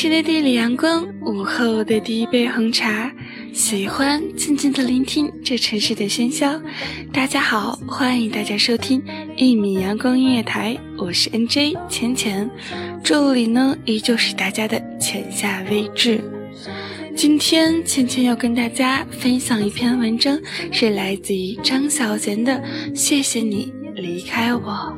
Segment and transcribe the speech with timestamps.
[0.00, 3.12] 清晨的第一缕阳光，午后的第一杯红茶，
[3.52, 6.58] 喜欢静静的聆听这城市的喧嚣。
[7.12, 9.02] 大家好，欢迎大家收听
[9.36, 12.50] 一米阳光音乐台，我是 NJ 浅浅，
[13.04, 16.18] 这里呢依旧是大家的浅夏微志。
[17.14, 20.40] 今天浅浅要跟大家分享一篇文章，
[20.72, 22.54] 是来自于张小娴的
[22.94, 24.96] 《谢谢你离开我》。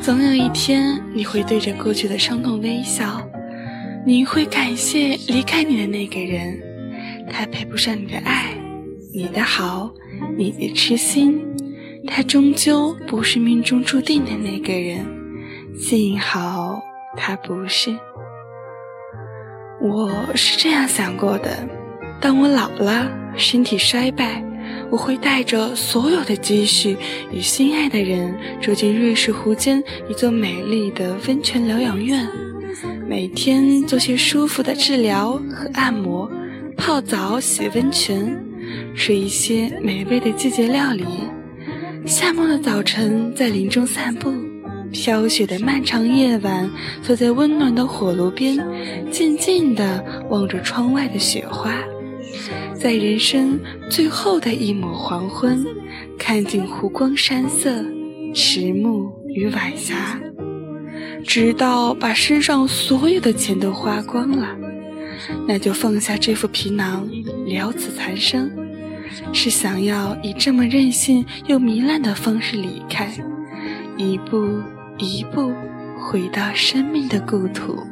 [0.00, 3.22] 总有一天，你会对着过去的伤痛微笑，
[4.04, 6.60] 你会感谢离开你的那个人，
[7.30, 8.56] 他配不上你的爱，
[9.14, 9.88] 你的好，
[10.36, 11.47] 你的痴心。
[12.10, 15.06] 他终究不是命中注定的那个人，
[15.78, 16.82] 幸好
[17.16, 17.96] 他不是。
[19.80, 21.66] 我是这样想过的：
[22.20, 24.42] 当我老了，身体衰败，
[24.90, 26.96] 我会带着所有的积蓄
[27.30, 32.28] 与心爱的人住进瑞士湖间一座美丽的温泉疗养院，
[33.08, 36.28] 每天做些舒服的治疗和按摩，
[36.76, 38.36] 泡澡、洗温泉，
[38.96, 41.04] 吃一些美味的季节料理。
[42.08, 44.32] 夏末的早晨，在林中散步；
[44.90, 46.68] 飘雪的漫长夜晚，
[47.02, 48.58] 坐在温暖的火炉边，
[49.10, 51.74] 静静地望着窗外的雪花。
[52.74, 53.60] 在人生
[53.90, 55.62] 最后的一抹黄昏，
[56.18, 57.84] 看尽湖光山色、
[58.34, 60.18] 迟暮与晚霞，
[61.26, 64.56] 直到把身上所有的钱都花光了，
[65.46, 67.06] 那就放下这副皮囊，
[67.44, 68.50] 了此残生。
[69.32, 73.10] 是想要以这么任性又糜烂的方式离开，
[73.96, 74.60] 一步
[74.98, 75.52] 一步
[75.98, 77.82] 回到生命的故土。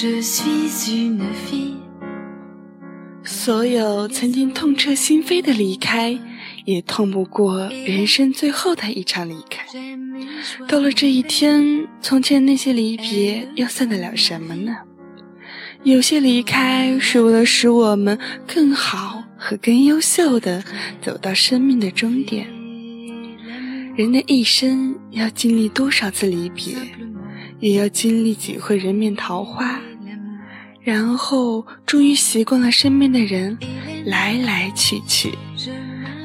[0.00, 1.74] Je suis une fille。
[3.24, 6.16] 所有曾经痛彻心扉的离开，
[6.64, 9.66] 也痛不过人生最后的一场离开。
[10.68, 14.76] 到了这一天，从前那些离别又算得了什么呢？
[15.82, 18.16] 有些离开是为了使我们
[18.46, 20.62] 更好和更优秀的
[21.02, 22.46] 走到生命的终点。
[23.96, 26.76] 人的一生要经历多少次离别，
[27.58, 29.80] 也要经历几回人面桃花，
[30.88, 33.54] 然后终于习惯了身边的人
[34.06, 35.30] 来来去去，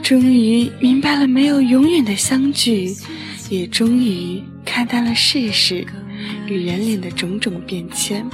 [0.02, 2.96] 终于明白了没有永远的相聚，
[3.50, 5.86] 也终于看淡了世事
[6.48, 8.26] 与人脸的种种变迁。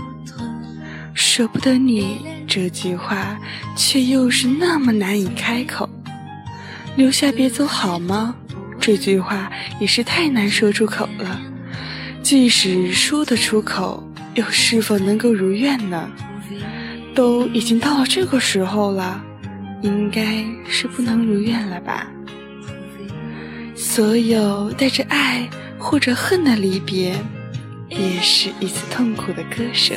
[1.16, 3.36] 舍不得你这句话，
[3.76, 5.90] 却又是那么难以开口。
[6.96, 8.36] 留下别走好吗？
[8.80, 11.42] 这句话也是太难说出口了，
[12.22, 14.08] 即使说得出口，
[14.40, 16.10] 又是否能够如愿呢？
[17.14, 19.22] 都已经到了这个时候了，
[19.82, 22.08] 应该是不能如愿了吧？
[23.76, 27.14] 所有带着爱或者恨的离别，
[27.90, 29.94] 也是一次痛苦的割舍。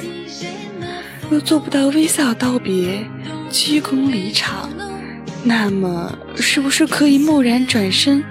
[1.31, 3.07] 若做不到微笑道别，
[3.49, 4.69] 鞠躬离场，
[5.45, 8.25] 那么是不是可以蓦然转身？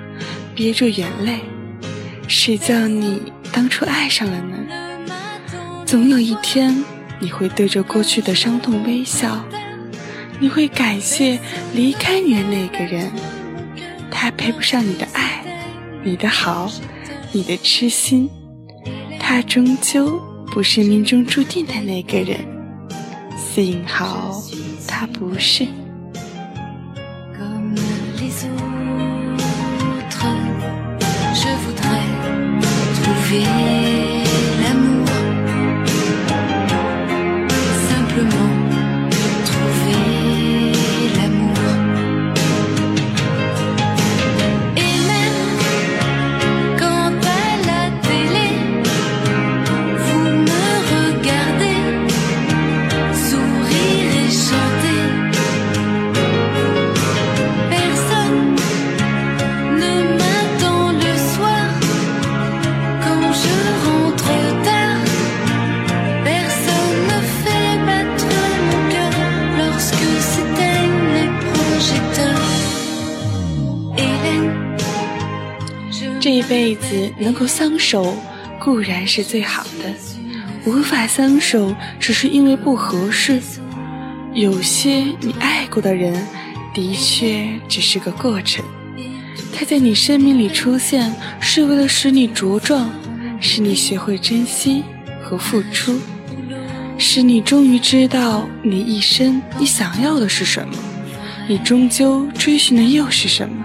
[0.54, 1.40] 憋住眼泪，
[2.28, 4.58] 谁叫你当初爱上了呢？
[5.92, 6.82] 总有一天，
[7.20, 9.44] 你会对着过去的伤痛微笑，
[10.40, 11.38] 你会感谢
[11.74, 13.12] 离开你的那个人，
[14.10, 15.44] 他配不上你的爱，
[16.02, 16.72] 你的好，
[17.34, 18.30] 你的痴心，
[19.20, 20.18] 他终究
[20.54, 22.40] 不是命中注定的那个人，
[23.38, 24.42] 幸好
[24.88, 25.68] 他不是。
[33.32, 34.11] Yeah.
[76.52, 78.14] 辈子能够相守
[78.60, 79.96] 固然是最好的，
[80.66, 83.40] 无法相守只是因为不合适。
[84.34, 86.14] 有些你爱过的人，
[86.74, 88.66] 的确只是个过程，
[89.54, 92.90] 他在你生命里出现，是为了使你茁壮，
[93.40, 94.84] 使你学会珍惜
[95.24, 96.02] 和付出，
[96.98, 100.74] 使你终于知道你一生你想要的是什么，
[101.48, 103.56] 你终究追寻的又是什么。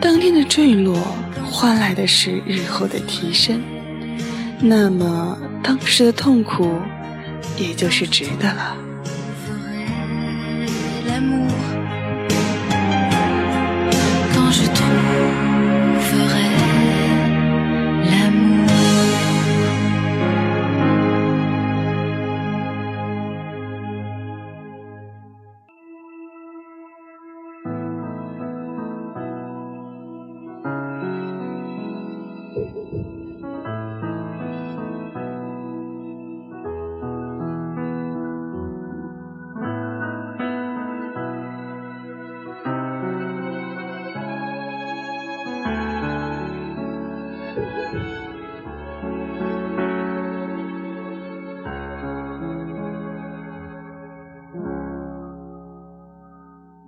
[0.00, 1.00] 当天的坠落
[1.50, 3.62] 换来的是日后的提升，
[4.60, 6.78] 那么当时的痛苦
[7.56, 8.76] 也就是值得了。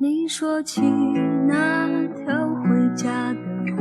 [0.01, 0.81] 你说起
[1.49, 3.41] 那条回家的
[3.73, 3.77] 路，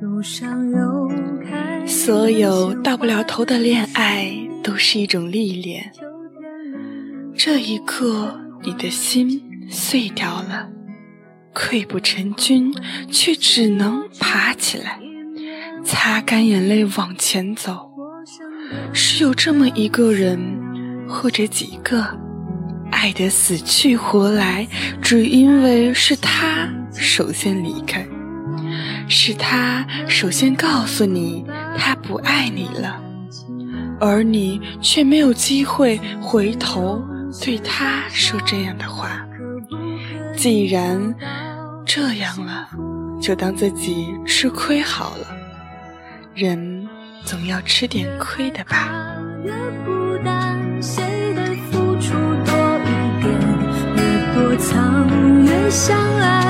[0.00, 1.08] 路上有
[1.44, 5.92] 开所有到不了头的恋爱都是一种历练。
[7.36, 10.68] 这一刻，你的心碎掉了，
[11.54, 12.74] 溃不成军，
[13.10, 14.98] 却只能爬起来，
[15.84, 17.90] 擦干眼泪往前走。
[18.92, 20.38] 是有这么一个人，
[21.08, 22.04] 或者几个，
[22.90, 24.66] 爱得死去活来，
[25.00, 28.04] 只因为是他首先离开，
[29.08, 31.44] 是他首先告诉你
[31.76, 33.00] 他不爱你了，
[34.00, 37.02] 而你却没有机会回头
[37.40, 39.20] 对他说这样的话。
[40.36, 41.14] 既然
[41.86, 42.68] 这样了，
[43.20, 45.26] 就当自己吃亏好了。
[46.34, 46.88] 人
[47.24, 49.14] 总要吃点亏的吧。
[49.44, 49.52] 越
[49.84, 52.12] 孤单，谁的付出
[52.44, 52.88] 多一
[53.22, 53.30] 点？
[53.96, 54.00] 越
[54.34, 55.06] 多藏，
[55.44, 56.43] 越相爱，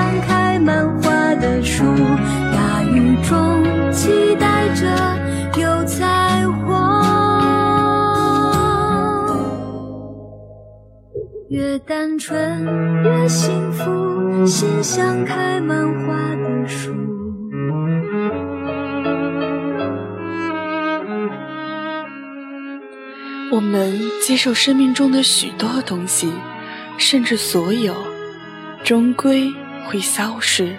[0.00, 1.84] 心像开满花的树，
[2.52, 4.86] 大雨中期待着
[5.60, 6.74] 有彩虹。
[11.50, 12.64] 越单纯
[13.04, 16.90] 越幸福，心像开满花的树。
[23.52, 26.32] 我们接受生命中的许多东西，
[26.96, 27.94] 甚至所有，
[28.84, 29.52] 终归
[29.86, 30.76] 会消逝。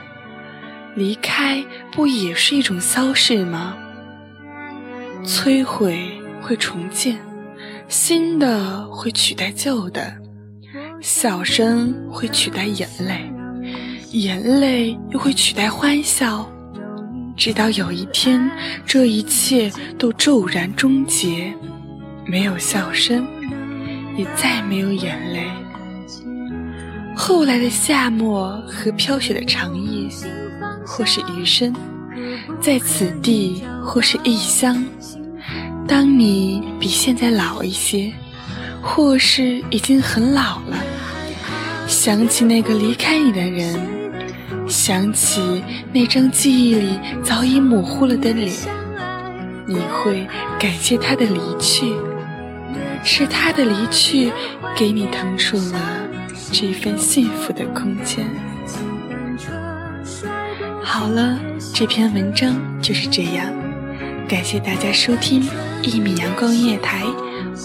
[0.95, 3.77] 离开不也是一种消逝吗？
[5.23, 7.17] 摧毁会重建，
[7.87, 10.13] 新的会取代旧的，
[10.99, 13.31] 笑声会取代眼泪，
[14.11, 16.45] 眼泪又会取代欢笑，
[17.37, 18.51] 直到有一天，
[18.85, 21.53] 这一切都骤然终结。
[22.25, 23.25] 没有笑声，
[24.17, 25.45] 也再没有眼泪。
[27.23, 30.09] 后来的夏末和飘雪的长夜，
[30.83, 31.71] 或是余生，
[32.59, 34.83] 在此地或是异乡。
[35.87, 38.11] 当你比现在老一些，
[38.81, 40.75] 或是已经很老了，
[41.87, 43.79] 想起那个离开你的人，
[44.67, 45.63] 想起
[45.93, 48.51] 那张记忆里早已模糊了的脸，
[49.67, 50.27] 你会
[50.59, 51.93] 感谢他的离去，
[53.03, 54.31] 是他的离去
[54.75, 56.00] 给你腾出了
[56.51, 58.25] 这份幸福的空间。
[60.83, 61.39] 好了，
[61.73, 63.45] 这篇文章就是这样，
[64.27, 65.41] 感谢大家收听
[65.81, 67.03] 一米阳光音乐台，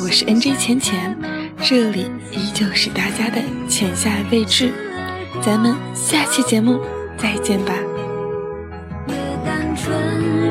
[0.02, 1.16] 我是 NJ 浅浅。
[1.62, 4.70] 这里依旧是大家的浅夏未知，
[5.42, 6.80] 咱们下期节目
[7.18, 7.72] 再见吧。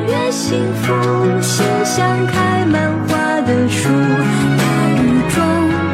[0.08, 0.92] 越幸福，
[1.40, 3.88] 心像开满花的树，
[4.58, 5.40] 大雨中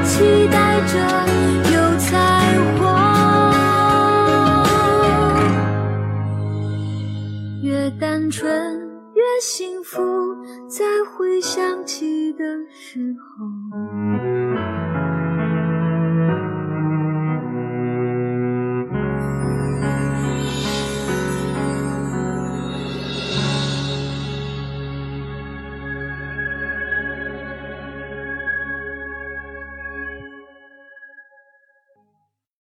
[0.04, 1.61] 期待着
[8.32, 10.00] 越单纯越幸福，
[10.66, 14.31] 再回想起的时候。